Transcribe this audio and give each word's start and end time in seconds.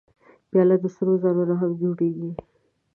پیاله 0.49 0.75
د 0.81 0.85
سرو 0.95 1.13
زرو 1.23 1.43
نه 1.49 1.55
هم 1.61 1.71
جوړېږي. 1.81 2.29